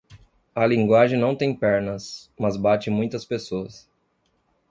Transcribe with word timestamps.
A 0.55 0.65
linguagem 0.65 1.15
não 1.19 1.35
tem 1.35 1.53
pernas, 1.53 2.31
mas 2.35 2.57
bate 2.57 2.89
muitas 2.89 3.23
pessoas. 3.23 3.87